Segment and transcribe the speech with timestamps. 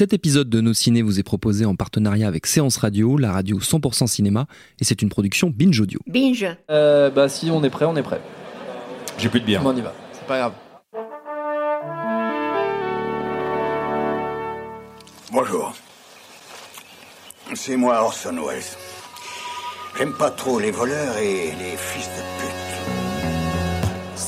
[0.00, 3.58] Cet épisode de Nos Ciné vous est proposé en partenariat avec Séance Radio, la radio
[3.58, 4.46] 100% cinéma,
[4.80, 6.00] et c'est une production Binge Audio.
[6.06, 6.46] Binge.
[6.70, 8.22] Euh, bah si on est prêt, on est prêt.
[9.18, 9.60] J'ai plus de bière.
[9.62, 9.92] on y va.
[10.14, 10.52] C'est pas grave.
[15.30, 15.74] Bonjour.
[17.52, 18.62] C'est moi Orson Welles.
[19.98, 22.59] J'aime pas trop les voleurs et les fils de pute.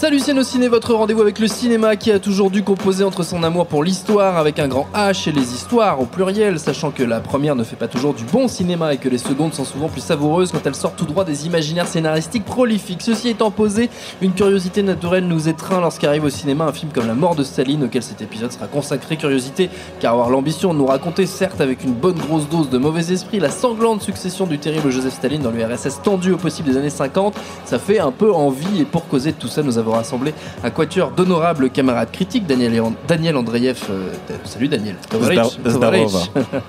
[0.02, 3.68] Salut ciné, votre rendez-vous avec le cinéma qui a toujours dû composer entre son amour
[3.68, 7.54] pour l'histoire avec un grand H et les histoires au pluriel, sachant que la première
[7.54, 10.50] ne fait pas toujours du bon cinéma et que les secondes sont souvent plus savoureuses
[10.50, 13.00] quand elles sortent tout droit des imaginaires scénaristiques prolifiques.
[13.00, 17.14] Ceci étant posé, une curiosité naturelle nous étreint lorsqu'arrive au cinéma un film comme La
[17.14, 19.16] mort de Staline auquel cet épisode sera consacré.
[19.16, 23.12] Curiosité car avoir l'ambition de nous raconter, certes avec une bonne grosse dose de mauvais
[23.12, 26.90] esprit, la sanglante succession du terrible Joseph Staline dans l'URSS tendu au possible des années
[26.90, 30.34] 50, ça fait un peu envie et pour causer de tout ça nous avons rassemblé
[30.64, 32.46] un quatuor d'honorables camarades critiques.
[32.46, 34.12] Daniel, Daniel Andreev, euh,
[34.44, 34.96] salut Daniel.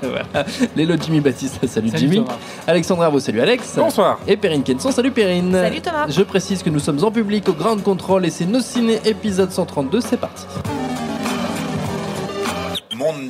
[0.01, 0.45] Voilà.
[0.75, 2.17] Lélo Jimmy Baptiste, salut, Salut Jimmy.
[2.17, 2.37] Thomas.
[2.67, 3.73] Alexandre Arvo, salut Alex.
[3.77, 4.19] Bonsoir.
[4.27, 5.53] Et Perrine Kenson, salut Perrine.
[5.53, 6.07] Salut Thomas.
[6.07, 9.51] Je précise que nous sommes en public au Ground Control et c'est Nos Ciné épisode
[9.51, 10.45] 132, c'est parti.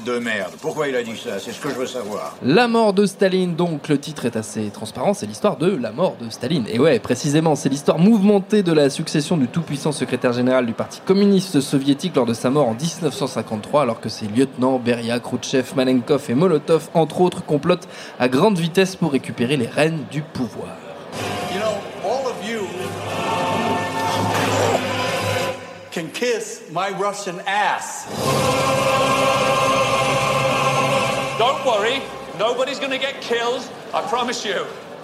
[0.06, 0.52] De merde.
[0.62, 1.40] Pourquoi il a dit ça?
[1.40, 2.36] C'est ce que je veux savoir.
[2.42, 6.16] La mort de Staline, donc le titre est assez transparent, c'est l'histoire de la mort
[6.20, 6.66] de Staline.
[6.68, 11.00] Et ouais, précisément, c'est l'histoire mouvementée de la succession du tout-puissant secrétaire général du Parti
[11.06, 16.26] communiste soviétique lors de sa mort en 1953, alors que ses lieutenants Beria, Khrouchtchev, Malenkov
[16.30, 17.88] et Molotov, entre autres, complotent
[18.20, 20.76] à grande vitesse pour récupérer les rênes du pouvoir.
[21.54, 22.68] You know, all of you
[25.94, 28.08] can kiss my Russian ass.
[31.54, 32.02] Don't worry,
[32.40, 33.62] nobody's gonna get killed,
[33.94, 34.54] I promise you.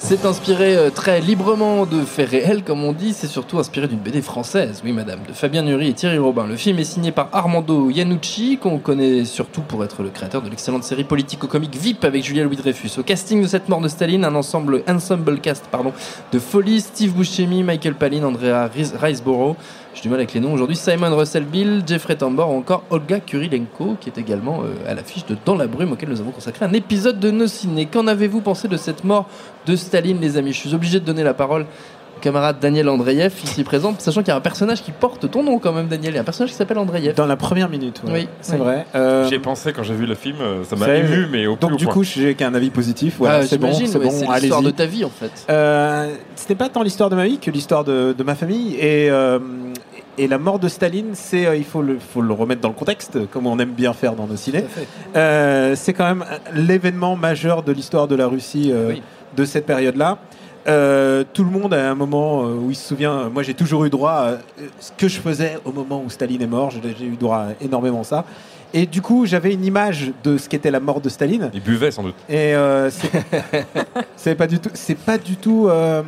[0.02, 3.14] C'est inspiré euh, très librement de faits réels, comme on dit.
[3.14, 6.48] C'est surtout inspiré d'une BD française, oui madame, de Fabien Nury et Thierry Robin.
[6.48, 10.50] Le film est signé par Armando Iannucci, qu'on connaît surtout pour être le créateur de
[10.50, 12.92] l'excellente série politico-comique VIP avec Julia Louis-Dreyfus.
[12.98, 15.92] Au casting de cette mort de Staline, un ensemble, ensemble cast pardon,
[16.32, 19.56] de folie, Steve Buscemi, Michael Palin, Andrea Ris- Riseborough.
[19.96, 20.76] J'ai du mal avec les noms aujourd'hui.
[20.78, 25.26] Simon Russell Bill, Jeffrey Tambor ou encore Olga Kurilenko, qui est également euh, à l'affiche
[25.26, 27.86] de Dans la brume, auquel nous avons consacré un épisode de nos ciné.
[27.88, 29.28] Qu'en avez-vous pensé de cette mort
[29.66, 30.54] de Staline, les amis?
[30.54, 31.66] Je suis obligé de donner la parole
[32.18, 35.42] au camarade Daniel Andreev, ici présent, sachant qu'il y a un personnage qui porte ton
[35.42, 36.12] nom quand même, Daniel.
[36.14, 37.14] Il y a un personnage qui s'appelle Andreev.
[37.16, 38.12] Dans la première minute, ouais.
[38.14, 38.60] Oui, c'est oui.
[38.60, 38.86] vrai.
[38.94, 41.56] Euh, J'y ai pensé quand j'ai vu le film, euh, ça m'a ému, mais au
[41.56, 41.94] plus donc du point.
[41.94, 43.16] coup, j'ai qu'un avis positif.
[43.20, 45.32] Voilà, Ah, c'est bon, c'est ouais, bon, c'est l'histoire de ta vie en fait.
[45.50, 49.10] Euh, C'était pas tant l'histoire de ma vie que l'histoire de, de ma famille et
[49.10, 49.40] euh,
[50.18, 52.74] et la mort de Staline, c'est euh, il faut le faut le remettre dans le
[52.76, 54.64] contexte, comme on aime bien faire dans nos ciné.
[55.16, 59.02] Euh, c'est quand même l'événement majeur de l'histoire de la Russie euh, Oui.
[59.38, 60.18] de cette période-là.
[60.68, 63.14] Euh, tout le monde a un moment euh, où il se souvient.
[63.14, 64.38] euh, Moi, j'ai toujours eu droit à euh,
[64.80, 66.70] ce que je faisais au moment où Staline est mort.
[66.72, 68.26] J'ai eu droit à énormément ça.
[68.74, 71.50] Et du coup, j'avais une image de ce qu'était la mort de Staline.
[71.54, 72.14] Il buvait sans doute.
[72.28, 73.12] Et euh, c'est
[74.16, 76.04] c'est pas du tout, c'est pas du tout, euh,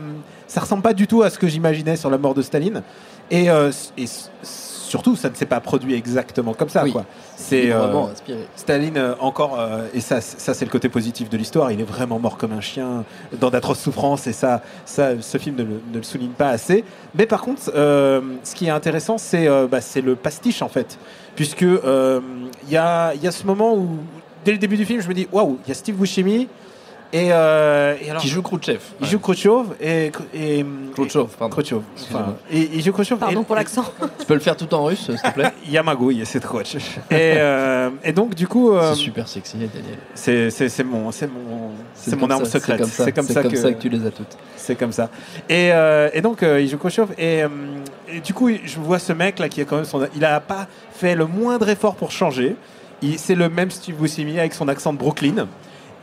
[0.47, 2.83] ça ressemble pas du tout à ce que j'imaginais sur la mort de Staline.
[3.31, 4.05] Et, euh, et
[4.43, 6.83] surtout, ça ne s'est pas produit exactement comme ça.
[6.83, 6.91] Oui.
[6.91, 7.05] quoi.
[7.37, 8.45] C'est euh, vraiment inspiré.
[8.57, 11.71] Staline euh, encore, euh, et ça, ça c'est le côté positif de l'histoire.
[11.71, 13.05] Il est vraiment mort comme un chien
[13.39, 16.83] dans d'atroces souffrances, et ça, ça, ce film ne le, ne le souligne pas assez.
[17.15, 20.99] Mais par contre, ce qui est intéressant, c'est bah, le pastiche en fait,
[21.35, 23.97] puisque il y, a, y a ce moment où,
[24.43, 26.47] dès le début du film, je me dis waouh, il y a Steve Buscemi.
[27.13, 28.79] Et, euh, et alors, Qui joue Khrouchtchev.
[29.01, 31.53] il joue Khrouchtchev et, et Khrouchtchev, pardon.
[31.53, 31.81] Khrouchtchev.
[31.95, 32.21] Excusez-moi.
[32.27, 33.19] Enfin, et il joue Khrouchtchev.
[33.19, 33.83] Pardon et- pour l'accent.
[34.19, 36.61] Tu peux le faire tout en russe, s'il te plaît Yamagouille, c'est trop.
[36.61, 36.65] et,
[37.11, 39.97] euh, et donc du coup, euh, C'est super sexy, Daniel.
[40.15, 42.77] c'est c'est- c'est mon, c'est mon, c'est mon arme ça, secrète.
[42.85, 44.37] C'est comme ça, C'est comme ça que, que tu les as toutes.
[44.55, 45.09] c'est comme ça.
[45.49, 47.49] Et, euh, et donc euh, il joue Khrouchtchev et, euh,
[48.09, 50.39] et du coup je vois ce mec là qui a quand même son, il a
[50.39, 52.55] pas fait le moindre effort pour changer.
[53.01, 55.47] Il- C'est le même Steve Buscemi avec son accent de Brooklyn.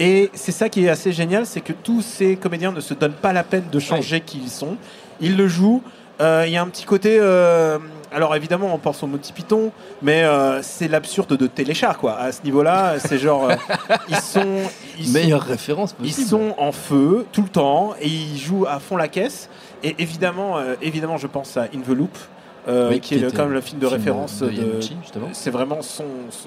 [0.00, 3.12] Et c'est ça qui est assez génial, c'est que tous ces comédiens ne se donnent
[3.12, 4.76] pas la peine de changer qui ils sont.
[5.20, 5.82] Ils le jouent.
[6.20, 7.19] Euh, Il y a un petit côté.
[7.20, 7.78] euh,
[8.12, 9.70] alors évidemment, on pense au Monty Python,
[10.03, 12.16] mais euh, c'est l'absurde de Téléchat, quoi.
[12.16, 13.50] À ce niveau-là, c'est genre.
[14.08, 14.44] ils sont.
[14.99, 18.78] Ils sont- Meilleure référence ils sont en feu tout le temps et ils jouent à
[18.78, 19.49] fond la caisse.
[19.84, 22.17] Et évidemment, évidemment, je pense à In the Loop,
[22.69, 24.41] euh, Oui, qui est même le film de film référence.
[24.41, 25.29] de justement.
[25.32, 26.05] C'est vraiment son,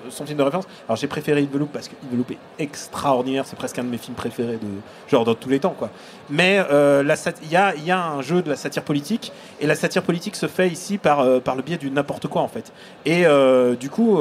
[0.10, 0.66] son film de référence.
[0.88, 3.46] Alors j'ai préféré the Loop parce que the Loop est extraordinaire.
[3.46, 4.68] C'est presque un de mes films préférés de
[5.10, 5.90] genre dans tous les temps, quoi.
[6.30, 7.04] Mais euh,
[7.44, 10.36] il y a, y a un jeu de la satire politique et la satire politique
[10.36, 12.72] se fait ici par euh, par le biais du n'importe quoi en fait.
[13.06, 14.20] Et euh, du coup.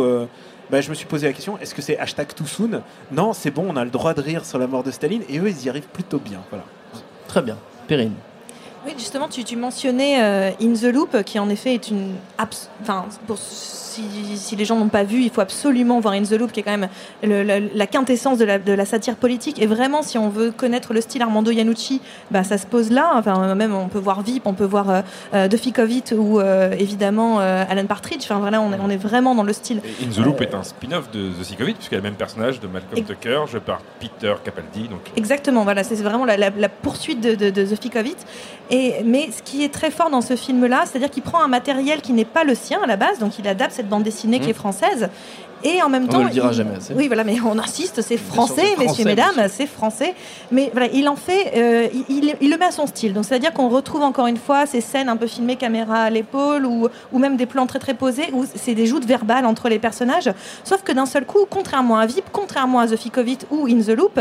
[0.71, 2.83] bah, je me suis posé la question, est-ce que c'est hashtag too soon?
[3.11, 5.41] Non, c'est bon, on a le droit de rire sur la mort de Staline, et
[5.41, 6.41] eux, ils y arrivent plutôt bien.
[6.51, 6.65] Voilà.
[7.27, 7.57] Très bien.
[7.89, 8.15] Perrine.
[8.87, 12.15] Oui, justement, tu, tu mentionnais euh, In the Loop, qui en effet est une.
[12.83, 14.03] Enfin, pour, si,
[14.37, 16.63] si les gens n'ont pas vu, il faut absolument voir In the Loop, qui est
[16.63, 16.89] quand même
[17.23, 19.61] le- le- la quintessence de la, de la satire politique.
[19.61, 22.01] Et vraiment, si on veut connaître le style Armando Iannucci,
[22.31, 23.11] bah, ça se pose là.
[23.17, 25.01] Enfin, même on peut voir Vip, on peut voir euh,
[25.35, 25.75] euh, Duffy
[26.17, 28.23] ou euh, évidemment Alan Partridge.
[28.25, 29.83] Enfin, voilà, on est, on est vraiment dans le style.
[30.01, 32.01] Et In the Loop est un spin-off de The Sick of It, puisqu'il y a
[32.01, 34.89] le même personnage de Malcolm Et- Tucker, joué par Peter Capaldi.
[34.89, 37.67] Donc, Exactement, voilà, c'est vraiment la, la- la poursuite de, de, de
[38.07, 38.27] It.
[38.71, 42.01] Et, mais ce qui est très fort dans ce film-là, c'est-à-dire qu'il prend un matériel
[42.03, 44.51] qui n'est pas le sien à la base, donc il adapte cette bande dessinée qui
[44.51, 45.09] est française.
[45.63, 46.95] Et en même On temps, ne le dira il- jamais assez.
[46.95, 50.15] Oui, voilà, mais on insiste, c'est français, français, messieurs, mesdames, c'est français.
[50.51, 53.13] Mais voilà, il en fait, euh, il, il- il le met à son style.
[53.13, 56.65] Donc c'est-à-dire qu'on retrouve encore une fois ces scènes un peu filmées caméra à l'épaule
[56.67, 59.79] ou, ou même des plans très très posés où c'est des joutes verbales entre les
[59.79, 60.31] personnages.
[60.65, 63.91] Sauf que d'un seul coup, contrairement à Vip, contrairement à The Ficovit ou In the
[63.97, 64.19] Loop,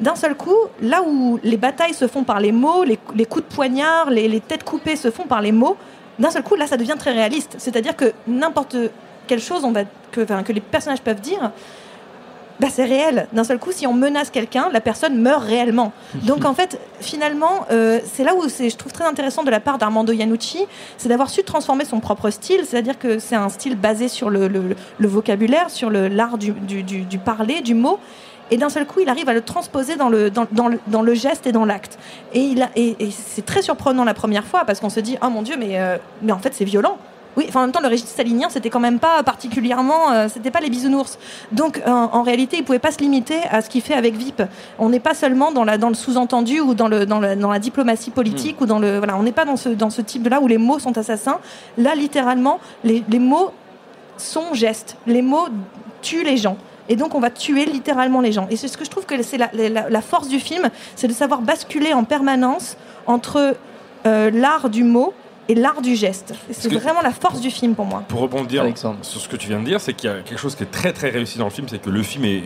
[0.00, 3.44] d'un seul coup, là où les batailles se font par les mots, les, les coups
[3.48, 5.76] de poignard, les, les têtes coupées se font par les mots,
[6.18, 7.56] d'un seul coup, là, ça devient très réaliste.
[7.58, 8.76] C'est-à-dire que n'importe
[9.26, 9.66] quelle chose
[10.12, 11.52] que, les personnages peuvent dire,
[12.58, 13.26] bah, c'est réel.
[13.32, 15.92] D'un seul coup, si on menace quelqu'un, la personne meurt réellement.
[16.22, 19.76] Donc en fait, finalement, euh, c'est là où je trouve très intéressant de la part
[19.78, 22.62] d'Armando Iannucci, c'est d'avoir su transformer son propre style.
[22.66, 26.54] C'est-à-dire que c'est un style basé sur le, vocabulaire, sur l'art du,
[27.18, 27.98] parler, du mot.
[28.50, 31.98] Et d'un seul coup, il arrive à le transposer dans le, geste et dans l'acte.
[32.32, 32.54] Et,
[33.10, 36.32] c'est très surprenant la première fois parce qu'on se dit, oh mon Dieu, euh, mais
[36.32, 36.96] en fait, c'est violent.
[37.36, 40.50] Oui, enfin, en même temps, le régime stalinien, c'était quand même pas particulièrement, euh, c'était
[40.50, 41.18] pas les bisounours.
[41.52, 44.42] Donc, euh, en réalité, il pouvait pas se limiter à ce qu'il fait avec VIP.
[44.78, 47.50] On n'est pas seulement dans, la, dans le sous-entendu ou dans, le, dans, le- dans
[47.50, 50.22] la diplomatie politique ou dans le, voilà, on n'est pas dans ce, dans ce type
[50.22, 51.38] de là où les mots sont assassins.
[51.76, 53.50] Là, littéralement, les, les mots
[54.16, 54.96] sont gestes.
[55.06, 55.48] Les mots
[56.02, 56.56] tuent les gens.
[56.88, 58.46] Et donc, on va tuer littéralement les gens.
[58.50, 61.08] Et c'est ce que je trouve que c'est la, la- la force du film, c'est
[61.08, 63.56] de savoir basculer en permanence entre
[64.06, 65.12] euh, l'art du mot
[65.48, 66.34] et l'art du geste.
[66.50, 68.02] C'est vraiment la force du film pour moi.
[68.08, 68.98] Pour rebondir Alexandre.
[69.02, 70.70] sur ce que tu viens de dire, c'est qu'il y a quelque chose qui est
[70.70, 72.42] très très réussi dans le film, c'est que le film est.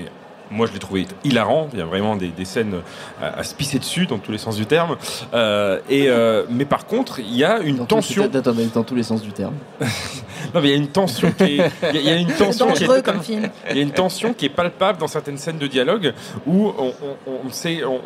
[0.53, 1.69] Moi, je l'ai trouvé hilarant.
[1.73, 2.75] Il y a vraiment des, des scènes
[3.23, 4.97] à, à se pisser dessus dans tous les sens du terme.
[5.33, 8.29] Euh, et euh, mais par contre, il y a une Dans tension.
[8.35, 9.55] Attends, mais dans tous les sens du terme.
[10.53, 11.71] Non, mais il y a une tension qui est.
[11.91, 13.49] Il y a- il y a une tension qui est Dangereux comme film.
[13.71, 16.13] il y a une tension qui est palpable dans certaines scènes de dialogue
[16.47, 16.89] où on,
[17.29, 17.85] on- on sait.
[17.85, 18.01] on- on-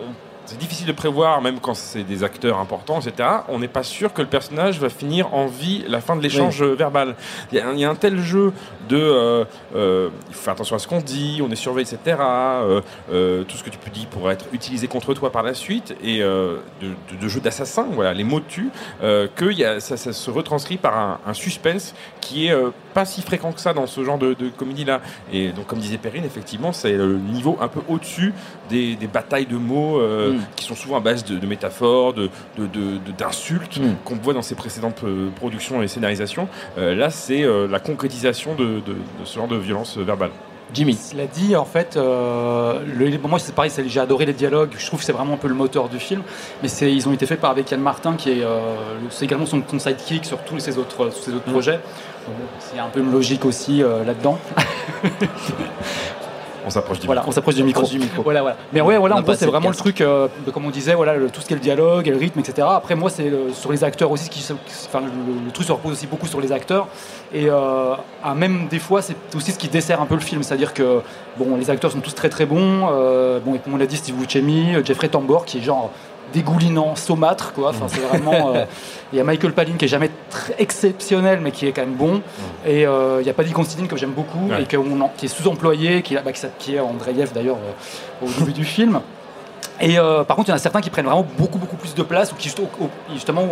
[0.47, 3.29] c'est difficile de prévoir, même quand c'est des acteurs importants, etc.
[3.49, 6.63] On n'est pas sûr que le personnage va finir en vie la fin de l'échange
[6.63, 7.17] verbal.
[7.53, 8.53] Il y, a un- il y a un tel jeu
[8.89, 8.97] de.
[8.97, 9.45] euh,
[9.75, 12.19] euh, il faut faire attention à ce qu'on dit, on est surveillé, etc.
[12.21, 15.95] euh, tout ce que tu peux dire pourrait être utilisé contre toi par la suite.
[16.03, 18.71] Et de, de- de jeu d'assassin, voilà, les mots tuent.
[19.01, 22.55] Que il y a, ça, ça se retranscrit par un, un suspense qui est
[22.93, 25.01] pas si fréquent que ça dans ce genre de, de comédie-là.
[25.33, 28.33] Et donc, comme disait Perrine, effectivement, c'est le niveau un peu au-dessus
[28.71, 30.41] des, des batailles de mots euh, Mm.
[30.57, 33.95] qui sont souvent à base de, de métaphores, de, de- de- de- d'insultes Mm.
[34.05, 36.49] qu'on voit dans ses précédentes euh, productions et scénarisations.
[36.79, 40.31] Euh, là, c'est euh, la concrétisation de, de- de ce genre de violence verbale.
[40.73, 40.95] Jimmy.
[40.95, 44.71] Cela dit, en fait, euh, le- moi c'est pareil, c'est- j'ai adoré les dialogues.
[44.77, 46.23] Je trouve que c'est vraiment un peu le moteur du film.
[46.63, 48.59] Mais c'est, ils ont été faits par avec Yann Martin, qui est, euh,
[49.11, 51.79] c'est également son, son sidekick sur tous ses autres, ses autres projets.
[52.27, 54.39] Donc, un peu une logique aussi euh, là-dedans.
[56.67, 57.31] On s'approche du Voilà, micro.
[57.31, 57.81] on s'approche du micro.
[57.83, 58.23] Approche du micro.
[58.23, 58.57] Voilà, voilà.
[58.73, 60.95] Mais ouais, voilà, On en gros, c'est vraiment le truc, euh, de- comme on disait,
[60.95, 62.67] voilà, le- tout ce qui est le dialogue, et le rythme, etc.
[62.71, 64.45] Après, moi, c'est le- sur les acteurs aussi, qui,
[64.87, 66.89] enfin, le, le truc se repose aussi beaucoup sur les acteurs.
[67.33, 67.95] Et euh,
[68.35, 70.43] même des fois, c'est aussi ce qui dessert un peu le film.
[70.43, 71.01] C'est-à-dire que,
[71.37, 72.89] bon, les acteurs sont tous très très bons.
[72.91, 75.91] Euh, bon, et comme on l'a dit, Steve Buscemi, Jeffrey Tambor, qui est genre
[76.35, 77.71] dégoulinant, saumâtre, quoi.
[77.71, 78.55] Enfin, c'est vraiment.
[78.55, 78.65] euh,
[79.13, 81.95] Il y a Michael Palin qui est jamais très exceptionnel, mais qui est quand même
[81.95, 82.21] bon.
[82.67, 84.63] Et euh, il y a Paddy Considine que j'aime beaucoup Ouais.
[84.63, 88.27] et que on en- qui est sous-employé, qui, est- bah, qui est Andreev d'ailleurs euh,
[88.27, 89.01] au début du film.
[89.81, 91.95] Et euh, par contre, il y en a certains qui prennent vraiment beaucoup beaucoup plus
[91.95, 93.43] de place ou qui au- justement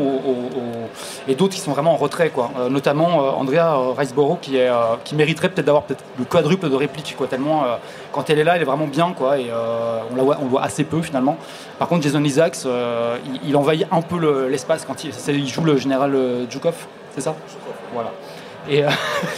[1.26, 2.50] et d'autres qui sont vraiment en retrait quoi.
[2.58, 7.26] Euh, notamment euh, Andrea Riceborough qui mériterait peut-être d'avoir peut-être le quadruple de répliques quoi.
[7.26, 7.64] Tellement
[8.12, 9.38] quand elle est là, elle est vraiment bien quoi.
[9.38, 9.50] Et
[10.12, 11.36] on la voit le voit assez peu finalement.
[11.78, 12.58] Par contre, Jason Isaacs,
[13.44, 16.16] il, envahit un peu le- l'espace quand il, joue le général
[16.50, 17.34] Zhukov, c'est ça?
[17.92, 18.10] Voilà.
[18.68, 18.88] Et euh,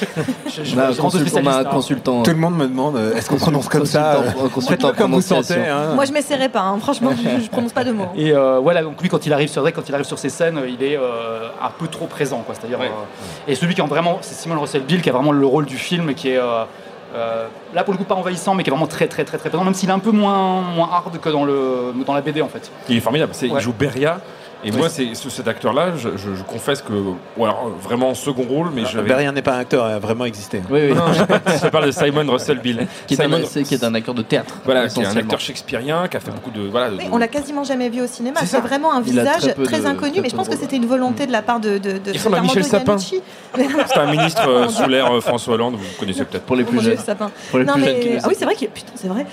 [0.46, 1.64] je, je- On a un je on a hein.
[1.64, 2.22] consultant.
[2.22, 4.16] Tout le monde me demande euh, est-ce qu'on prononce comme ça
[4.52, 5.54] Consultant- euh, Faites-le comme vous sentez.
[5.66, 5.94] hein.
[5.94, 6.60] Moi, je m'essaierai pas.
[6.60, 6.78] hein.
[6.78, 8.08] Franchement, je, je prononce pas de mots.
[8.16, 10.28] Et euh, voilà, donc lui, quand il arrive sur vrai, quand il arrive sur ces
[10.28, 12.54] scènes, il est euh, un peu trop présent, quoi.
[12.54, 12.86] C'est-à-dire, Ouais.
[12.88, 15.64] euh, et celui qui est vraiment, c'est Simon Russell Bill qui a vraiment le rôle
[15.66, 16.64] du film, et qui est euh,
[17.16, 19.48] euh, là pour le coup pas envahissant, mais qui est vraiment très très très très
[19.48, 22.42] présent, même s'il est un peu moins moins hard que dans le dans la BD
[22.42, 22.70] en fait.
[22.88, 23.32] Il est formidable.
[23.34, 23.60] C'est- Ouais.
[23.60, 24.18] Il joue Beria.
[24.64, 28.08] Et moi, c'est ce- cet acteur-là, je, je- je confesse que, ou alors euh, vraiment
[28.10, 29.08] en second rôle, mais j'avais.
[29.08, 30.62] Berrien n'est pas un acteur, il a vraiment existé.
[30.70, 30.94] Oui, oui.
[30.94, 31.22] Non, je,
[31.66, 32.86] parle- je de Simon Russell Bill.
[33.06, 34.54] Qui est, un, Simon, c'est- qui est un acteur de théâtre.
[34.64, 36.62] voilà, qui est un acteur shakespearien, qui a fait beaucoup de.
[36.68, 38.40] Voilà, de- Oui, on l'a quasiment jamais vu au cinéma.
[38.44, 40.76] C'est vraiment un visage très peu très, de- inconnu, très mais je pense que c'était
[40.76, 41.78] une volonté de la part de.
[41.78, 42.96] de, de Il ressemble à Michel Sapin.
[43.54, 46.44] C'est un ministre euh, sous l'ère euh, François Hollande, vous connaissez peut-être.
[46.44, 46.96] Pour les plus jeunes.
[46.98, 47.30] Sapin.
[47.50, 49.08] Pour les Non, plus mais- jeunes qui nous ah oui, c'est vrai qu'il putain, c'est
[49.08, 49.26] vrai.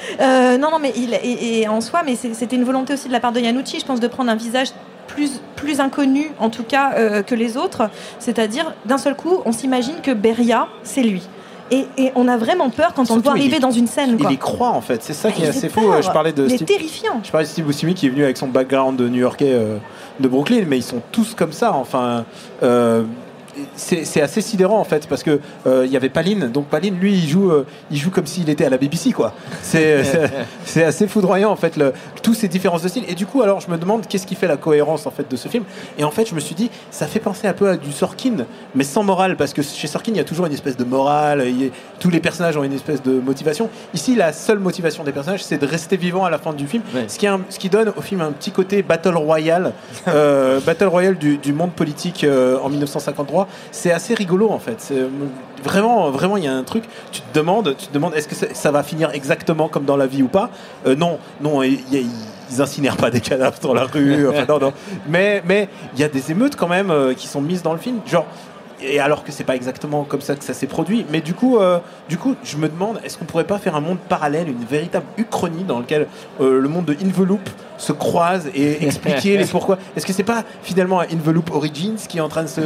[0.58, 3.32] Non, non, mais il et, en soi, mais c'était une volonté aussi de la part
[3.32, 4.70] de Yanucci, je pense, de prendre un visage
[5.14, 7.90] plus plus inconnu, en tout cas, euh, que les autres.
[8.20, 11.22] C'est-à-dire, d'un seul coup, on s'imagine que Beria, c'est lui.
[11.70, 14.18] Et, et on a vraiment peur quand on le voit arriver y- dans une scène.
[14.20, 15.82] Il y croit en fait, c'est ça qui est assez fou.
[15.82, 16.02] peur.
[16.02, 17.22] Je parlais de Il est Steve, terrifiant.
[17.24, 19.78] je parlais de Steve Buscemi qui est venu avec son background de New-Yorkais euh,
[20.20, 21.72] de Brooklyn, mais ils sont tous comme ça.
[21.74, 22.26] Enfin,
[22.64, 23.04] euh,
[23.76, 27.14] c'est assez sidérant en fait parce que euh, il y avait Paline, donc Paline lui
[27.14, 27.52] il joue,
[27.92, 29.34] il joue comme s'il était à la BBC quoi.
[29.62, 31.94] C'est assez foudroyant en fait le,
[32.32, 33.04] tous ces différences de style.
[33.10, 35.36] Et du coup alors je me demande qu'est-ce qui fait la cohérence en fait de
[35.36, 35.66] ce film.
[35.98, 38.46] Et en fait je me suis dit ça fait penser un peu à du Sorkin,
[38.74, 41.44] mais sans morale parce que chez Sorkin il y a toujours une espèce de morale,
[41.46, 43.70] il y a- tous les personnages ont une espèce de motivation.
[43.94, 46.84] Ici la seule motivation des personnages c'est de rester vivant à la fin du film,
[46.96, 47.06] Ouais.
[47.10, 49.74] ce qui, un- ce qui donne au film un petit côté battle royale,
[50.08, 53.48] euh, battle royale du, du monde politique euh, en 1953.
[53.72, 54.88] C'est assez rigolo en fait.
[54.92, 55.10] Euh,
[55.64, 56.86] Vraiment, vraiment, il y a un truc.
[57.12, 59.96] Tu te demandes, tu te demandes, est-ce que ça, ça va finir exactement comme dans
[59.96, 60.50] la vie ou pas?
[60.88, 62.02] Euh, Non, non, il y a-
[62.52, 64.28] ils incinèrent pas des cadavres dans la rue.
[65.08, 67.80] Mais, mais il y a des émeutes quand même euh, qui sont mises dans le
[67.80, 68.00] film.
[68.06, 68.26] Genre,
[68.82, 71.06] et alors que c'est pas exactement comme ça que ça s'est produit.
[71.12, 71.80] Mais du coup, euh,
[72.10, 75.06] du coup, je me demande, est-ce qu'on pourrait pas faire un monde parallèle, une véritable
[75.18, 76.08] uchronie dans lequel
[76.40, 77.50] euh, le monde de Inveloop
[77.82, 79.78] se croise et expliquer les pourquoi.
[79.96, 82.62] Est-ce que c'est pas finalement un Inveloop Origins qui est en train de se,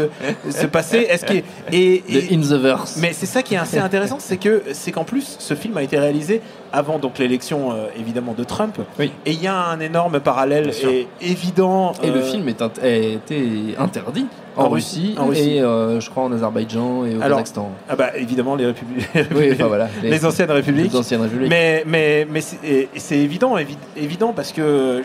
[0.50, 1.08] se passer?
[1.10, 1.34] Est-ce que
[1.72, 2.98] et, In the Verse.
[3.02, 5.84] mais c'est ça qui est assez intéressant, c'est que c'est qu'en plus ce film a
[5.84, 6.42] été réalisé
[6.74, 8.78] avant donc l'élection euh, évidemment de Trump.
[9.00, 9.12] Oui.
[9.26, 11.94] Et il y a un énorme parallèle et évident.
[12.04, 14.26] Et le euh, film est a été interdit
[14.58, 15.56] en, En Russie, en Russie.
[15.58, 17.72] et euh, je crois en Azerbaïdjan et au Alors, Kazakhstan.
[17.90, 19.08] Ah bah évidemment les républiques.
[19.36, 19.88] Oui, enfin voilà.
[20.04, 20.92] les anciennes républiques.
[20.92, 21.50] les anciennes républiques.
[21.50, 25.02] Mais, mais, mais c'est évident, évi- évident parce que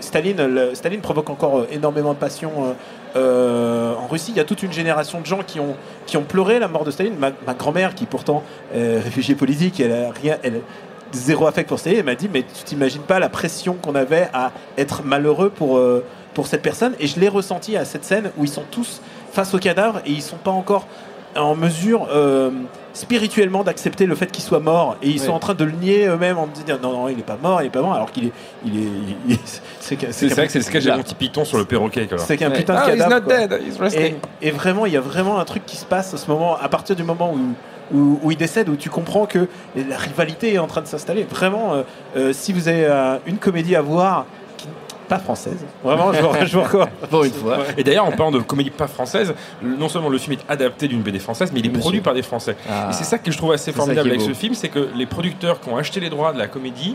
[0.00, 2.72] Staline, provoque encore euh, énormément de passion euh,
[3.16, 4.32] euh, en Russie.
[4.32, 7.16] Il y a toute une génération de gens qui ont, pleuré la mort de Staline.
[7.18, 8.42] Ma, grand-mère, qui pourtant
[8.74, 10.38] est réfugiée politique, elle a rien.
[10.42, 10.60] Elle,
[11.12, 14.28] Zéro affect pour Staline, elle m'a dit Mais tu t'imagines pas la pression qu'on avait
[14.34, 15.80] à être malheureux pour,
[16.34, 16.94] pour cette personne?
[17.00, 19.00] Et je l'ai ressenti à cette scène où ils sont tous
[19.32, 20.86] face au cadavre et ils sont pas encore
[21.36, 22.50] en mesure euh,
[22.94, 25.26] spirituellement d'accepter le fait qu'il soit mort et ils Ouais.
[25.26, 27.62] sont en train de le nier eux-mêmes en disant non non il est pas mort
[27.62, 28.32] il est pas mort alors qu'il est
[28.64, 28.88] il est
[29.28, 29.94] il est- c'est
[30.34, 32.06] vrai que c'est le sketch de Monty Python sur le perroquet.
[32.08, 32.18] quoi.
[32.18, 32.56] c'est qu'un Ouais.
[32.58, 33.46] putain de Ah, he's cadavre not quoi.
[33.46, 36.28] dead, he's et, vraiment il y a vraiment un truc qui se passe à ce
[36.30, 37.38] moment à partir du moment où
[37.94, 41.22] où, où il décède, où tu comprends que la rivalité est en train de s'installer.
[41.24, 41.82] Vraiment, euh,
[42.18, 44.26] euh, si vous avez euh, une comédie à voir,
[45.08, 46.88] pas française, vraiment, je vous, je vous recommande.
[47.10, 47.58] Pour une fois.
[47.76, 51.00] Et d'ailleurs, en parlant de comédie pas française, non seulement le film est adapté d'une
[51.02, 51.80] BD française, mais il est Monsieur.
[51.80, 52.56] produit par des Français.
[52.68, 52.88] Ah.
[52.90, 54.26] Et c'est ça que je trouve assez formidable avec beau.
[54.28, 56.94] ce film, c'est que les producteurs qui ont acheté les droits de la comédie,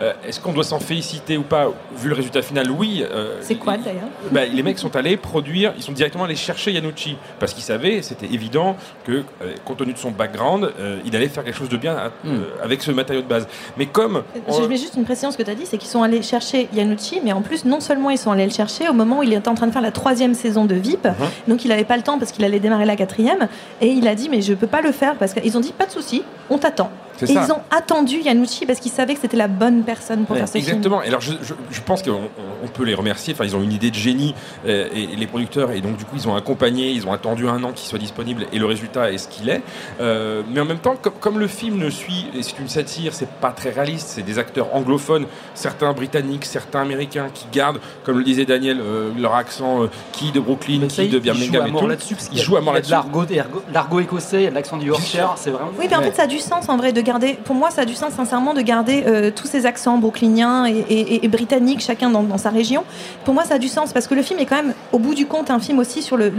[0.00, 3.04] euh, est-ce qu'on doit s'en féliciter ou pas Vu le résultat final, oui.
[3.10, 6.72] euh, C'est quoi d'ailleurs bah, les mecs sont allés produire, ils sont directement allés chercher
[6.72, 11.14] Yanucci parce qu'ils savaient, c'était évident que, euh, compte tenu de son background, euh, il
[11.16, 12.34] allait faire quelque chose de bien à- Hmm.
[12.36, 13.46] euh, avec ce matériau de base.
[13.76, 16.02] Mais comme Je mets juste une précision ce que tu as dit, c'est qu'ils sont
[16.02, 19.18] allés chercher Yanucci, mais en plus, non seulement ils sont allés le chercher au moment
[19.18, 21.12] où il était en train de faire la troisième saison de VIP, Mhm.
[21.48, 23.48] donc il n'avait pas le temps parce qu'il allait démarrer la quatrième,
[23.80, 25.86] et il a dit mais je peux pas le faire parce qu'ils ont dit pas
[25.86, 26.90] de souci, on t'attend.
[27.20, 27.44] Et ça.
[27.46, 30.48] ils ont attendu Yanucci parce qu'ils savaient que c'était la bonne personne pour Ouais, faire
[30.48, 30.64] ce film.
[30.66, 31.02] Exactement.
[31.02, 33.34] Et alors, je, je- je pense qu'on on- on peut les remercier.
[33.34, 34.34] Enfin, ils ont une idée de génie,
[34.66, 37.48] euh, et, et les producteurs, et donc du coup, ils ont accompagné, ils ont attendu
[37.48, 39.62] un an qu'il soit disponible, et le résultat est ce qu'il est.
[40.00, 43.12] Euh, mais en même temps, comme, comme le film ne suit, et c'est une satire,
[43.14, 44.08] c'est pas très réaliste.
[44.08, 49.10] C'est des acteurs anglophones, certains britanniques, certains américains, qui gardent, comme le disait Daniel, euh,
[49.18, 51.82] leur accent, euh, qui de Brooklyn, Mais qui de il joue Birmingham à et mort
[51.82, 51.88] tout.
[51.88, 52.16] là-dessus.
[52.32, 52.90] Ils jouent à mort là-dessus.
[52.92, 55.70] l'argot, l'argot- l'argot écossais, l'accent du Yorkshire, c'est vraiment.
[55.78, 57.00] Oui, mais en fait, ça a du sens en vrai de
[57.44, 61.26] Pour moi, ça a du sens sincèrement de garder euh, tous ces accents brooklyniens et,
[61.28, 62.84] britanniques, chacun dans, sa région.
[63.24, 65.14] Pour moi, ça a du sens parce que le film est quand même, au bout
[65.14, 66.32] du compte, un film aussi sur le,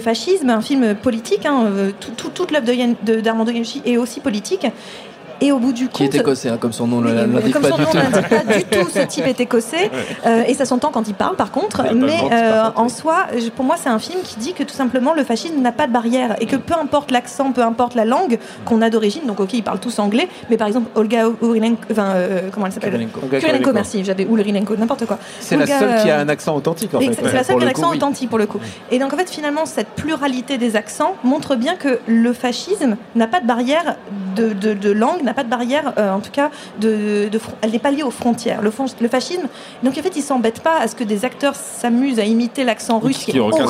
[0.00, 1.46] fascisme, un film politique.
[1.46, 2.66] hein, euh, tout- tout- toute l'œuvre
[3.20, 4.66] d'Armando Iannucci est aussi politique.
[5.46, 6.14] Et au bout du Qui compte.
[6.14, 7.96] est écossais, hein, comme son nom ne l'indique pas du tout.
[7.96, 9.90] n'indique pas du tout, ce type est écossais.
[10.26, 11.82] Euh, et ça s'entend quand il parle, par contre.
[11.94, 12.90] Mais euh, par contre, en oui.
[12.90, 15.72] soi, je- pour moi, c'est un film qui dit que tout simplement le fascisme n'a
[15.72, 19.26] pas de barrière et que peu importe l'accent, peu importe la langue qu'on a d'origine,
[19.26, 22.72] donc ok, ils parlent tous anglais, mais par exemple, Olga Urilenko, enfin, euh, comment elle
[22.72, 23.72] s'appelle Kurylenko.
[23.74, 25.18] merci, j'avais Urilenko, n'importe quoi.
[25.40, 27.12] C'est la seule qui a un accent authentique en fait.
[27.12, 27.96] C'est la seule qui a coup, oui.
[27.98, 28.60] authentique pour le coup.
[28.90, 33.26] Et donc en fait finalement cette pluralité des accents montre bien que le fascisme n'a
[33.26, 33.96] pas de barrière
[34.36, 36.50] de, de- de langue, n'a n'a pas de barrière, euh, en tout cas,
[36.80, 38.62] de, de fron- elle n'est pas liée aux frontières.
[38.62, 39.48] Le, le fascisme,
[39.82, 42.98] donc en fait, ils s'embêtent pas à ce que des acteurs s'amusent à imiter l'accent
[42.98, 43.68] russe, qui qui est horrible.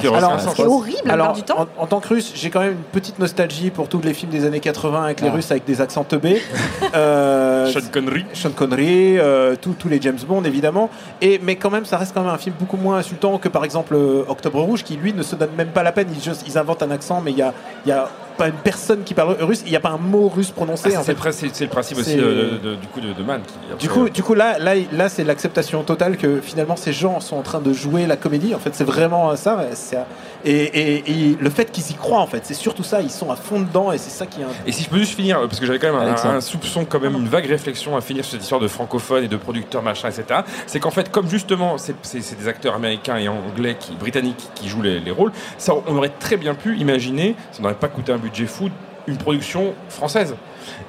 [0.00, 0.54] Qui Alors, aucun sens.
[0.54, 1.68] qui est horrible la Alors, plupart du temps.
[1.78, 4.30] en, en tant que russe, j'ai quand même une petite nostalgie pour tous les films
[4.32, 5.32] des années 80 avec les Ah.
[5.32, 6.40] Russes avec des accents teubés.
[6.94, 8.24] Euh, Sean Connery.
[8.32, 10.88] Sean Connery, euh, tous- les James Bond évidemment.
[11.20, 13.64] Et, mais quand même, ça reste quand même un film beaucoup moins insultant que par
[13.64, 13.94] exemple
[14.28, 16.08] Octobre Rouge, qui lui ne se donne même pas la peine.
[16.16, 17.52] Ils, juste- ils inventent un accent, mais il y a,
[17.84, 19.62] il y a pas une personne qui parle russe.
[19.64, 20.94] Il n'y a pas un mot russe prononcé.
[20.96, 23.22] Ah, c'est, le, principe- c'est le principe aussi C'est- de, de- du coup de, de
[23.22, 23.40] Man.
[23.78, 27.20] qui, Du coup, du coup là, là, là c'est l'acceptation totale que finalement ces gens
[27.20, 28.54] sont en train de jouer la comédie.
[28.54, 29.60] En fait, c'est vraiment ça.
[29.74, 29.96] c'est-
[30.44, 33.00] Et, et- et le fait qu'ils y croient, en fait, c'est surtout ça.
[33.00, 34.44] Ils sont à fond dedans et c'est ça qui est.
[34.66, 37.00] Et si je peux juste finir, euh, parce que j'avais quand même un, soupçon, quand
[37.00, 40.08] même une vague réflexion à finir sur cette histoire de francophone et de producteurs machin,
[40.08, 40.40] etc.
[40.66, 41.94] C'est qu'en fait, comme justement, c'est
[42.38, 46.12] des acteurs américains et anglais, qui, britanniques, qui jouent les, les rôles, ça, on aurait
[46.20, 48.70] très bien pu imaginer, ça n'aurait pas coûté un budget fou,
[49.06, 50.34] une production française.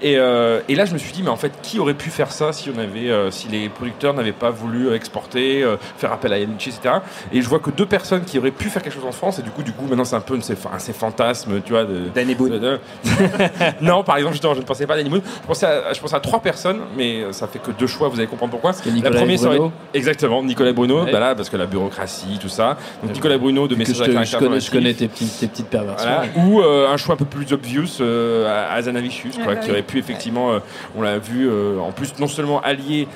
[0.02, 2.32] Et, euh, et là, je me suis dit, mais en fait, qui aurait pu faire
[2.32, 6.34] ça si on avait, euh, si les producteurs n'avaient pas voulu exporter, euh, faire appel
[6.34, 6.96] à Yanucci, etc.
[7.34, 9.40] Et je vois que deux personnes qui auraient pu faire quelque chose en France.
[9.40, 12.10] Et du coup, du coup, maintenant, c'est un peu un ces fantasmes, tu vois, de,
[12.14, 12.52] Danny Boone.
[12.52, 12.80] de- de-
[13.82, 15.22] non, par exemple, justement, je ne pensais pas à Danny Boone.
[15.42, 18.08] Je pensais à, je pensais à trois personnes, mais ça fait que deux choix.
[18.10, 18.74] Vous allez comprendre pourquoi.
[18.74, 19.60] que Nicolas la première serait
[19.94, 21.12] exactement Nicolas Bruno, Ouais.
[21.12, 22.78] bah là, parce que la bureaucratie, tout ça.
[23.04, 25.48] Donc Nicolas Bruno de je, à te- je caractère connais, je connais tes petites, tes
[25.48, 26.10] petites perversions.
[26.10, 26.48] Voilà.
[26.48, 29.62] Ou euh, un choix un peu plus obvious euh, à à Zanavicius, quoi, Ouais, bah
[29.68, 30.60] qui aurait pu effectivement, euh,
[30.96, 33.08] on l'a vu, euh, en plus non seulement allier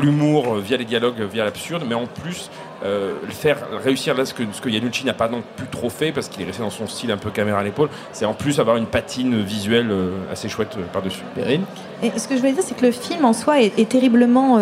[0.00, 2.50] l'humour euh, via les dialogues, via l'absurde, mais en plus
[3.28, 6.30] faire réussir là ce que, ce que Yanucci n'a pas non plus trop fait parce
[6.30, 8.78] qu'il est resté dans son style un peu caméra à l'épaule, c'est en plus avoir
[8.78, 9.92] une patine visuelle
[10.32, 11.20] assez chouette par-dessus.
[11.34, 11.64] Perrine?
[12.02, 14.58] Et ce que je voulais dire, c'est que le film en soi est, terriblement,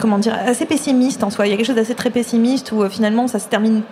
[0.00, 1.48] comment dire, assez pessimiste en soi.
[1.48, 3.82] Il y a quelque chose d'assez très pessimiste où finalement ça se termine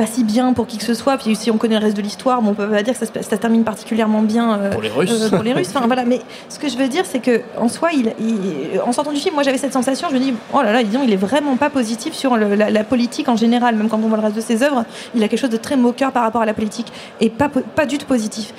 [0.00, 1.18] pas si bien pour qui que ce soit.
[1.18, 3.12] Puis si on connaît le reste de l'histoire, bon, on peut pas dire que ça
[3.12, 5.10] se, ça termine particulièrement bien euh, Pour les Russes.
[5.12, 5.68] euh, pour les Russes.
[5.74, 6.04] Enfin voilà.
[6.06, 9.20] Mais ce que je veux dire, c'est que en soi, il, il- en sortant du
[9.20, 10.08] film, moi j'avais cette sensation.
[10.08, 12.70] Je me dis, oh là là, disons, il est vraiment pas positif sur le- la,
[12.70, 13.76] la politique en général.
[13.76, 15.76] Même quand on voit le reste de ses œuvres, il a quelque chose de très
[15.76, 16.90] moqueur par rapport à la politique
[17.20, 18.54] et pas pas du tout positif.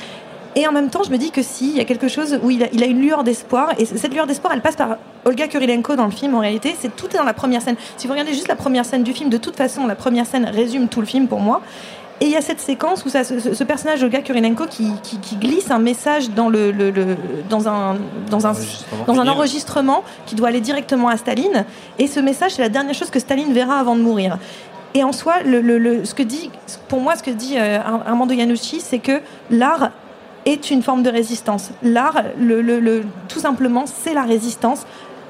[0.55, 2.49] Et en même temps, je me dis que si, il y a quelque chose où
[2.51, 3.69] il a, il a une lueur d'espoir.
[3.77, 6.35] Et cette lueur d'espoir, elle passe par Olga Kurilenko dans le film.
[6.35, 7.75] En réalité, c'est tout est dans la première scène.
[7.95, 10.45] Si vous regardez juste la première scène du film, de toute façon, la première scène
[10.45, 11.61] résume tout le film pour moi.
[12.19, 15.17] Et il y a cette séquence où ça, ce, ce personnage Olga Kurilenko qui, qui-
[15.19, 17.17] qui glisse un message dans, le, le- le-
[17.49, 17.95] dans un,
[18.29, 18.51] dans un,
[19.07, 21.65] dans un enregistrement qui doit aller directement à Staline.
[21.97, 24.37] Et ce message, c'est la dernière chose que Staline verra avant de mourir.
[24.93, 26.51] Et en soi, le, le- le- ce que dit,
[26.89, 29.89] pour moi, ce que dit euh, Armando Iannucci, c'est que l'art
[30.45, 31.71] est une forme de résistance.
[31.83, 32.21] L'art,
[33.27, 34.85] tout simplement, c'est la résistance.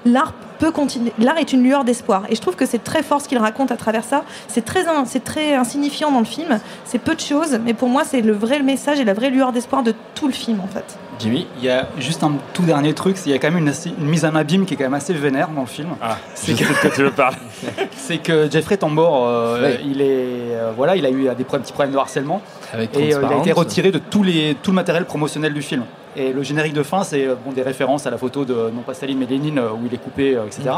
[0.05, 1.11] L'art peut continuer.
[1.19, 2.23] L'art est une lueur d'espoir.
[2.29, 4.23] Et je trouve que c'est très fort ce qu'il raconte à travers ça.
[4.47, 6.59] C'est très, in- c'est très insignifiant dans le film.
[6.85, 9.51] C'est peu de choses, mais pour moi, c'est le vrai message et la vraie lueur
[9.51, 10.85] d'espoir de tout le film, en fait.
[11.19, 13.73] Jimmy Il y a juste un tout dernier truc, il y a quand même une,
[13.99, 15.89] une mise en abîme qui est quand même assez vénère dans le film.
[16.01, 17.37] Ah, C'est que- que tu veux parler.
[17.95, 21.73] C'est que Jeffrey Tambor, euh, il est, euh, voilà, il a eu des problèmes, petits
[21.73, 22.41] problèmes de harcèlement
[22.73, 25.61] avec et euh, il a été retiré de tous les, tout le matériel promotionnel du
[25.61, 25.83] film.
[26.17, 28.81] Et le générique de fin, c'est euh, bon, des références à la photo de non
[28.85, 30.69] pas Staline mais Lénine euh, où il est coupé, etc.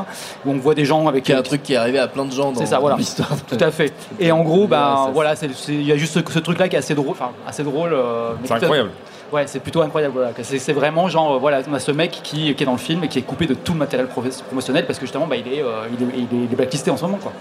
[0.46, 2.26] Où on voit des gens avec Qui est un truc qui est arrivé à plein
[2.26, 2.96] de gens dans C'est ça, voilà.
[2.98, 3.30] l'histoire.
[3.48, 3.94] Tout à fait.
[4.20, 6.76] Et en gros, bah, voilà, c'est- c'est- il y a juste ce, ce truc-là qui
[6.76, 7.16] est assez drôle,
[7.48, 7.94] assez drôle.
[7.94, 8.92] euh, mais C'est incroyable.
[9.32, 10.14] Ouais, c'est plutôt incroyable.
[10.16, 10.32] Voilà.
[10.44, 12.78] C'est c'est vraiment genre, euh, voilà, on a ce mec qui, qui est dans le
[12.78, 15.48] film et qui est coupé de tout le matériel promotionnel parce que justement, bah, il,
[15.52, 17.18] est, euh, il, est, il, est, il est blacklisté en ce moment.
[17.22, 17.32] Quoi.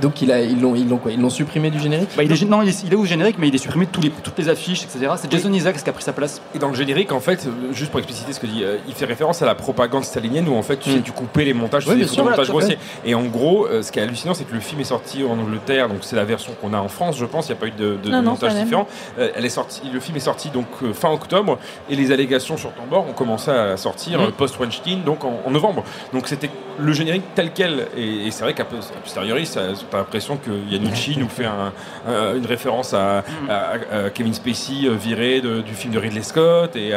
[0.00, 2.32] Donc il a, ils l'ont, ils l'ont quoi Ils l'ont supprimé du générique Bah, il
[2.32, 4.10] est, non, il est, il est au générique, mais il est supprimé de tous les,
[4.10, 5.12] toutes les affiches, etc.
[5.16, 6.40] C'est Jason Isaacs qui a pris sa place.
[6.54, 8.94] Et dans le générique, en fait, euh, juste pour expliciter ce que dit, euh, il
[8.94, 11.86] fait référence à la propagande stalinienne où en fait tu, sais, tu coupais les montages,
[11.86, 12.04] Oui,
[12.48, 12.78] grossiers.
[13.04, 15.38] Et en gros, euh, ce qui est hallucinant, c'est que le film est sorti en
[15.38, 17.48] Angleterre, donc c'est la version qu'on a en France, je pense.
[17.48, 18.64] Il n'y a pas eu de, de- Non, de non, montage même.
[18.64, 18.86] différent.
[19.18, 21.58] Euh, elle est sortie, le film est sorti donc euh, fin octobre
[21.88, 24.26] et les allégations sur Tambor ont commencé à sortir Mhm.
[24.26, 25.84] euh, post Weinstein, donc en, en novembre.
[26.12, 27.86] Donc c'était le générique tel quel.
[27.96, 29.60] Et, et c'est vrai qu'à posteriori, ça-
[29.90, 31.72] t'as l'impression que Yanucci nous fait un-
[32.08, 33.22] un- une référence à,
[34.14, 36.88] Kevin Spacey euh, viré du film de Ridley Scott et,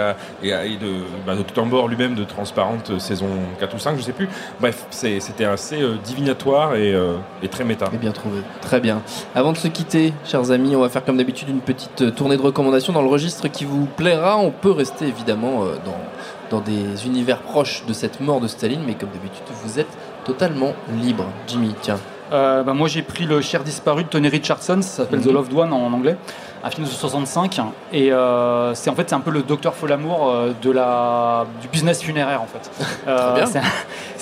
[0.43, 0.93] et, et de,
[1.25, 3.27] bah, de Tambor lui-même de Transparente saison
[3.59, 4.29] 4 ou 5, je sais plus.
[4.59, 7.89] Bref, c'était assez euh, divinatoire et, euh, et très méta.
[7.93, 8.39] Eh bien trouvé.
[8.61, 9.01] Très bien.
[9.35, 12.41] Avant de se quitter, chers amis, on va faire comme d'habitude une petite tournée de
[12.41, 14.37] recommandations dans le registre qui vous plaira.
[14.37, 15.97] On peut rester évidemment dans,
[16.49, 20.73] dans des univers proches de cette mort de Staline, mais comme d'habitude, vous êtes totalement
[21.01, 21.25] libre.
[21.47, 21.99] Jimmy, tiens.
[22.33, 25.25] Euh, bah, moi, j'ai pris le cher disparu de Tony Richardson, ça s'appelle Mhm.
[25.25, 26.17] The Loved One en anglais,
[26.63, 27.61] un film de 65.
[27.93, 31.67] Et euh, c'est en fait c'est un peu le docteur Folamour euh, de la du
[31.69, 32.69] business funéraire en fait.
[33.07, 33.45] Euh.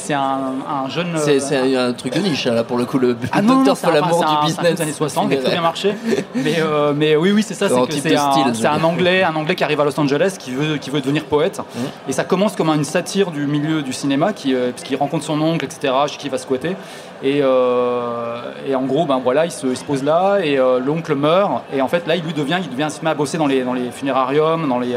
[0.05, 1.07] C'est un- jeune.
[1.17, 3.63] C'est euh, c'est un truc de niche, hein, là, pour le coup, le ah non,
[3.63, 4.75] docteur enfin, Folamour du business.
[4.75, 5.95] des années 60 qui a très bien marché.
[6.35, 7.67] Mais, euh, mais oui, oui, c'est ça.
[7.69, 8.15] C'est c'est
[8.67, 11.25] un, un anglais, un anglais qui arrive à Los Angeles, qui veut, qui veut devenir
[11.25, 11.59] poète.
[11.59, 12.09] Mmh.
[12.09, 15.39] Et ça commence comme une satire du milieu du cinéma, qui, euh, puisqu'il rencontre son
[15.41, 15.93] oncle, etc.
[16.07, 16.75] Chez qui il va squatter.
[17.23, 21.15] Et, euh, et en gros, ben voilà, il se, il se pose là, et l'oncle
[21.15, 21.63] meurt.
[21.73, 23.47] Et en fait, là, il lui devient, il devient, il se met à bosser dans
[23.47, 24.95] les, dans les funérariums, dans les.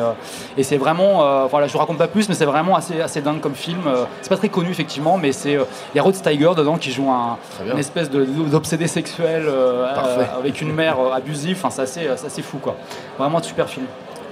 [0.56, 3.40] et c'est vraiment, voilà, je vous raconte pas plus, mais c'est vraiment assez, assez dingue
[3.40, 3.82] comme film.
[4.20, 4.88] C'est pas très connu effectivement,
[5.20, 7.36] mais c'est, euh, il y a Rod Steiger dedans qui joue un,
[7.70, 11.56] une espèce de- d'obsédé sexuel euh, euh, avec une mère euh, abusive.
[11.58, 12.76] Enfin, c'est assez, c'est assez fou quoi.
[13.18, 13.86] Vraiment un super film.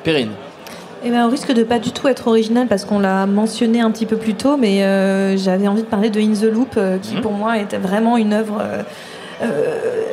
[0.05, 0.31] Perrine.
[1.05, 3.91] Eh ben, on risque de pas du tout être original parce qu'on l'a mentionné un
[3.91, 6.99] petit peu plus tôt, mais euh, j'avais envie de parler de In the Loop, euh,
[6.99, 7.21] qui Mhm.
[7.21, 8.61] pour moi était vraiment une œuvre.
[8.61, 8.83] euh,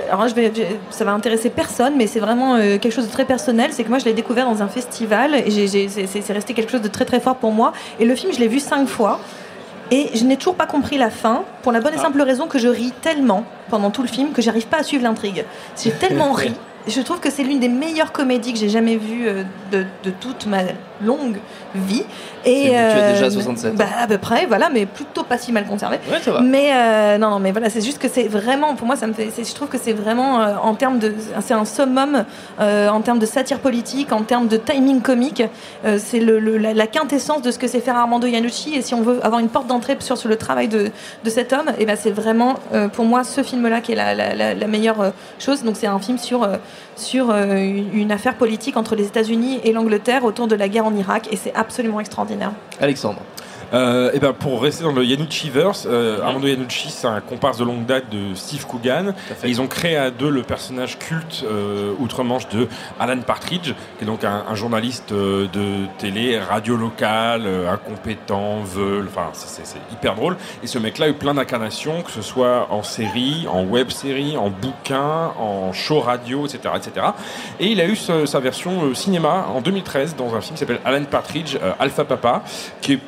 [0.10, 3.08] alors là, je vais, je- ça va intéresser personne, mais c'est vraiment euh, quelque chose
[3.08, 3.70] de très personnel.
[3.72, 6.88] C'est que moi, je l'ai découvert dans un festival et c'est resté quelque chose de
[6.90, 7.72] très très fort pour moi.
[8.00, 9.20] Et le film, je l'ai vu cinq fois.
[9.94, 12.58] Et je n'ai toujours pas compris la fin, pour la bonne et simple raison que
[12.58, 15.46] je ris tellement pendant tout le film que j'arrive pas à suivre l'intrigue.
[15.80, 16.52] J'ai tellement ri.
[16.88, 20.10] Je trouve que c'est l'une des meilleures comédies que j'ai jamais vues euh, de, de
[20.10, 20.64] toute ma
[21.06, 21.38] longue
[21.76, 22.04] vie.
[22.46, 23.76] Et tu as déjà euh, 67 ans.
[23.78, 25.98] bah, À peu près, voilà, mais plutôt pas si mal conservé.
[26.12, 26.42] Ouais, ça va.
[26.42, 29.14] Mais euh, non, non, mais voilà, c'est juste que c'est vraiment, pour moi, ça me
[29.14, 32.26] fait, je trouve que c'est vraiment euh, en termes de, c'est un summum
[32.60, 35.44] en termes de satire politique, en termes de timing comique.
[35.98, 38.76] C'est le, le- la, la quintessence de ce que c'est faire Armando Iannucci.
[38.76, 40.92] Et si on veut avoir une porte d'entrée sur, sur le travail de,
[41.24, 44.14] de cet homme, et ben c'est vraiment euh, pour moi ce film-là qui est la,
[44.14, 45.64] la- la- la meilleure chose.
[45.64, 46.48] Donc c'est un film sur
[46.96, 47.56] sur euh,
[47.94, 51.36] une affaire politique entre les États-Unis et l'Angleterre autour de la guerre en Irak, et
[51.36, 52.52] c'est absolument extraordinaire.
[52.80, 53.22] Alexandre.
[53.74, 57.64] Euh, et ben pour rester dans le Yanucci-verse, euh, Armando Iannucci, c'est un comparse de
[57.64, 59.14] longue date de Steve Coogan.
[59.44, 62.68] Et ils ont créé à deux le personnage culte euh, outre-Manche de
[63.00, 68.60] Alan Partridge, qui est donc un, un journaliste euh, de télé, radio locale, euh, incompétent,
[68.64, 70.38] veule, enfin c'est- hyper drôle.
[70.62, 74.38] Et ce mec-là a eu plein d'incarnations, que ce soit en série, en web série,
[74.38, 76.60] en bouquin, en show radio, etc.
[76.76, 77.08] etc.
[77.60, 80.60] Et il a eu ce- sa version euh, cinéma en 2013 dans un film qui
[80.60, 82.44] s'appelle Alan Partridge, euh, Alpha Papa,
[82.82, 83.00] qui est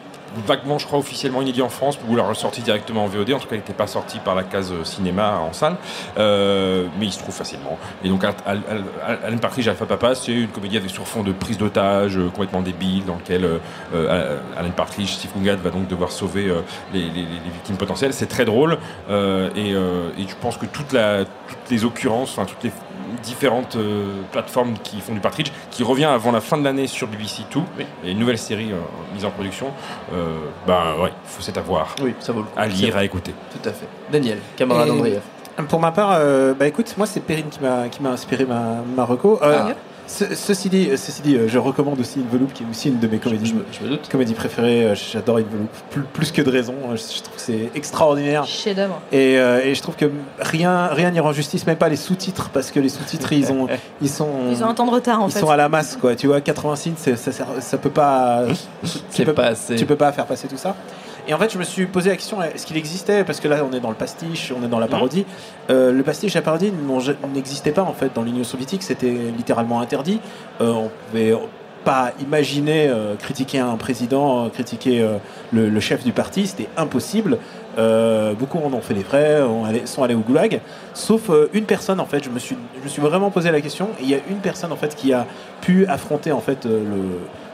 [0.46, 3.34] vaguement, je crois, officiellement inédit en France, ou l'a ressorti directement en VOD.
[3.34, 5.76] En tout cas, il n'était pas sorti par la case euh, cinéma en salle,
[6.18, 7.78] Euh, mais il se trouve facilement.
[8.04, 8.62] Et donc, Al- Al-
[9.06, 12.30] Al- Alan Partridge Alpha Papa, c'est une comédie avec sur fond de prise d'otage euh,
[12.30, 13.58] complètement débile, dans lequel euh,
[13.94, 16.54] euh, Alan Partridge, Steve Coogan va donc devoir sauver
[16.94, 18.14] les, victimes potentielles.
[18.14, 18.78] C'est très drôle,
[19.10, 22.72] et, et je pense que toute la, toutes les occurrences, enfin toutes les
[23.24, 27.08] différentes euh, plateformes qui font du Partridge, qui revient avant la fin de l'année sur
[27.08, 27.64] BBC Two.
[28.04, 28.78] A une nouvelle série euh,
[29.14, 29.68] mise en production.
[30.14, 32.52] Euh, ben ouais, faut c'est à voir, Oui, ça vaut le coup.
[32.58, 33.34] à lire, à écouter.
[33.52, 33.88] Tout à fait.
[34.12, 35.64] Daniel, camarade Et-.
[35.70, 38.82] Pour ma part, euh, bah écoute, moi c'est Perrine qui m'a qui m'a inspiré ma,
[38.96, 39.40] ma reco.
[39.42, 39.74] Euh, Ah.
[40.08, 43.00] Ce- ceci dit, euh, ceci dit, euh, je recommande aussi Envelope qui est aussi une
[43.00, 44.08] de mes comédies, Je me, je me doute.
[44.10, 44.86] comédies préférées.
[44.86, 46.74] Euh, J'adore Envelope plus, plus que de raison.
[46.92, 48.46] Euh, Je, je trouve que c'est extraordinaire.
[48.46, 49.02] Chef-d'œuvre.
[49.12, 52.50] Et, euh, et je trouve que rien rien n'y rend justice, même pas les sous-titres,
[52.54, 53.68] parce que les sous-titres ils ont
[54.02, 55.40] ils sont Ils ont un temps de retard en ils fait.
[55.40, 56.16] sont à la masse quoi.
[56.16, 58.44] Tu vois, 80 signes, c'est- ça, sert- ça peut pas.
[59.10, 59.76] C'est peux- pas assez.
[59.76, 60.76] tu peux pas faire passer tout ça.
[61.28, 63.24] Et en fait, je me suis posé la question est-ce qu'il existait?
[63.24, 65.26] Parce que là, on est dans le pastiche, on est dans la parodie.
[65.70, 66.72] Euh, le pastiche et la parodie
[67.34, 68.84] n'existaient pas en fait dans l'Union soviétique.
[68.84, 70.20] C'était littéralement interdit.
[70.62, 71.34] Euh, on pouvait
[71.84, 75.18] pas imaginer euh, critiquer un président, euh, critiquer euh,
[75.54, 76.48] le, le chef du parti.
[76.48, 77.38] C'était impossible.
[77.78, 79.42] Euh, beaucoup en ont fait les frais,
[79.86, 80.62] sont allés au goulag.
[80.94, 82.24] Sauf euh, une personne en fait.
[82.24, 83.90] Je me suis, je me suis vraiment posé la question.
[84.00, 85.26] Et il y a une personne en fait qui a
[85.62, 86.84] pu affronter en fait euh,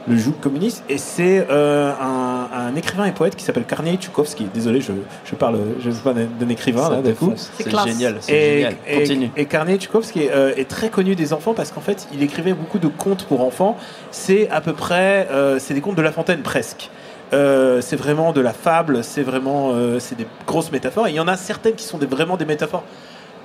[0.06, 0.84] le, le joug communiste.
[0.88, 4.46] Et c'est euh, un, un écrivain et poète qui s'appelle Karnei Tchoukovsky.
[4.54, 4.92] Désolé, je,
[5.24, 7.32] je parle, je d'un écrivain là, d'un coup.
[7.36, 8.74] C'est génial, c'est Et, génial.
[8.86, 9.30] et, Continue.
[9.36, 12.78] et Karnei Tchoukovsky euh, est très connu des enfants parce qu'en fait, il écrivait beaucoup
[12.78, 13.76] de contes pour enfants.
[14.10, 16.90] C'est à peu près, euh, c'est des contes de La Fontaine presque.
[17.32, 21.06] Euh, c'est vraiment de la fable, c'est vraiment, euh, c'est des grosses métaphores.
[21.06, 22.84] Et il y en a certaines qui sont des, vraiment des métaphores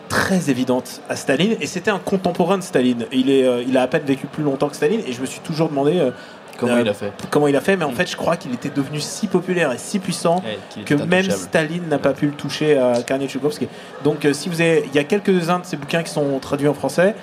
[0.09, 1.55] très évidentes à Staline.
[1.61, 3.05] Et c'était un contemporain de Staline.
[3.11, 5.01] Il est, euh, il a à peine vécu plus longtemps que Staline.
[5.07, 6.11] Et je me suis toujours demandé
[6.59, 7.77] Comment il a fait comment il a fait.
[7.77, 10.95] Mais en fait, je crois qu'il était devenu si populaire et si puissant Ouais, que
[10.95, 11.29] même.
[11.29, 13.67] Staline n'a pas pu le toucher à Karnei Tchoukovsky.
[14.03, 16.73] Donc, si vous avez, il y a quelques-uns de ces bouquins qui sont traduits en
[16.73, 17.13] français.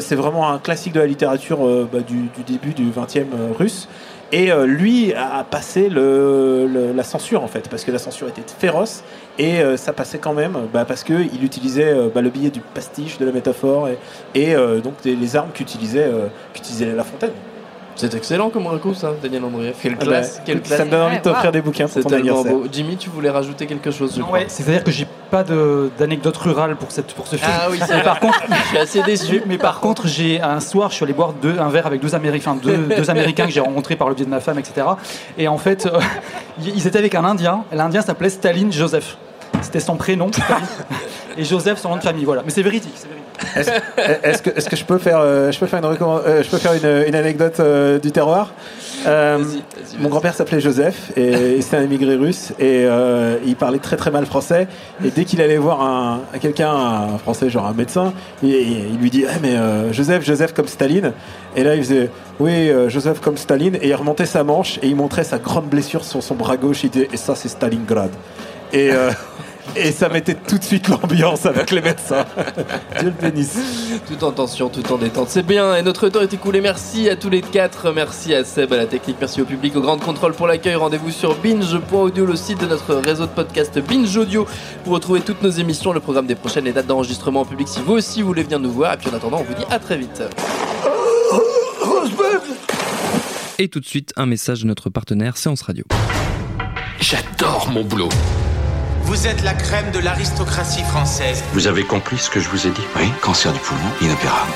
[0.00, 1.58] C'est vraiment un classique de la littérature
[1.92, 3.88] bah, du, du début du 20e euh, russe.
[4.32, 9.02] Et euh, lui a passé la censure en fait, parce que la censure était féroce
[9.38, 12.50] et euh, ça passait quand même, bah, parce que il utilisait euh, bah, le billet
[12.50, 13.88] du pastiche, de la métaphore
[14.34, 16.08] et, donc des- les armes qu'utilisait
[16.54, 17.32] qu'utilisait La Fontaine.
[17.96, 19.76] C'est excellent comme raconte ça, Daniel Andrieff.
[19.82, 20.78] Quelle Ah classe, bah, quelle classe.
[20.78, 22.52] ça me donne envie de t'offrir des bouquins pour C'est ton tellement anniversaire.
[22.54, 22.66] beau.
[22.72, 24.38] Jimmy, tu voulais rajouter quelque chose, je crois.
[24.38, 27.50] Ouais, c'est-à-dire que j'ai pas de- d'anecdote rurale pour, cette, pour ce film.
[27.52, 28.02] Ah oui, c'est mais vrai.
[28.04, 29.42] par contre, Je suis assez déçu.
[29.46, 32.14] Mais par contre, j'ai un soir, je suis allé boire deux, un verre avec deux
[32.14, 34.86] Américains, deux, deux Américains que j'ai rencontrés par le biais de ma femme, etc.
[35.36, 35.98] Et en fait, euh,
[36.64, 37.64] ils étaient avec un Indien.
[37.72, 39.16] L'Indien s'appelait Staline Joseph.
[39.60, 40.30] C'était son prénom.
[40.32, 40.64] Staline.
[41.36, 42.24] Et Joseph, son nom de famille.
[42.24, 42.42] Voilà.
[42.44, 42.92] Mais c'est véridique.
[42.94, 43.19] c'est véridique.
[43.56, 47.08] Est-ce que, je peux faire, euh, je peux faire une, euh, je peux faire une,
[47.08, 48.52] une anecdote euh, du terroir?
[49.06, 53.78] Euh, vas-y, Mon grand-père s'appelait Joseph et c'était un immigré russe et euh, il parlait
[53.78, 54.68] très très mal français.
[55.04, 58.98] Et dès qu'il allait voir un, un quelqu'un, un français, genre un médecin, il, il
[58.98, 61.12] lui dit ah mais euh, Joseph, Joseph comme Staline.
[61.56, 64.88] Et là il faisait oui euh, Joseph comme Staline et il remontait sa manche et
[64.88, 66.84] il montrait sa grande blessure sur son bras gauche.
[66.84, 68.10] Il disait et ça c'est Stalingrad.
[68.72, 69.10] Et euh,
[69.76, 72.24] et ça mettait tout de suite l'ambiance avec les médecins.
[73.00, 73.58] Dieu le bénisse.
[74.06, 75.28] Tout en tension, tout en détente.
[75.28, 75.74] C'est bien.
[75.76, 76.60] Et notre temps est écoulé.
[76.60, 77.92] Merci à tous les quatre.
[77.92, 79.16] Merci à Seb, à la technique.
[79.20, 80.74] Merci au public, au Grand Contrôle pour l'accueil.
[80.74, 84.46] Rendez-vous sur binge.audio, le site de notre réseau de podcast Binge Audio,
[84.84, 87.80] pour retrouver toutes nos émissions, le programme des prochaines, les dates d'enregistrement en public si
[87.80, 88.94] vous aussi voulez venir nous voir.
[88.94, 90.22] Et puis en attendant, on vous dit à très vite.
[93.58, 95.84] Et tout de suite, un message de notre partenaire Séance Radio.
[96.98, 98.08] J'adore mon boulot.
[99.02, 101.42] Vous êtes la crème de l'aristocratie française.
[101.52, 104.52] Vous avez compris ce que je vous ai dit Oui, cancer du poumon, inopérable.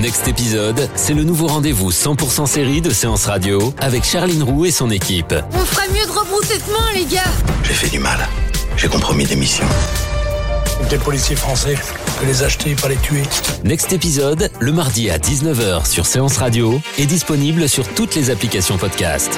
[0.00, 4.70] Next épisode, c'est le nouveau rendez-vous 100% série de Séance Radio avec Charline Roux et
[4.70, 5.34] son équipe.
[5.52, 7.22] On ferait mieux de rebrousser de main, les gars
[7.64, 8.28] J'ai fait du mal.
[8.76, 9.66] J'ai compromis des missions.
[10.88, 11.76] Des policiers français,
[12.20, 13.22] que les acheter, pas les tuer.
[13.64, 18.78] Next épisode, le mardi à 19h sur Séance Radio, est disponible sur toutes les applications
[18.78, 19.36] podcast.